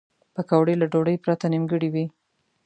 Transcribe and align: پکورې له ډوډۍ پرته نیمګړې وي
پکورې 0.35 0.73
له 0.81 0.85
ډوډۍ 0.91 1.17
پرته 1.23 1.45
نیمګړې 1.53 1.89
وي 1.93 2.05